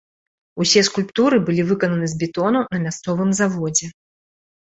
Усе 0.63 0.81
скульптуры 0.87 1.37
былі 1.49 1.65
выкананы 1.71 2.09
з 2.13 2.17
бетону 2.23 2.59
на 2.73 2.79
мясцовым 2.85 3.29
заводзе. 3.41 3.87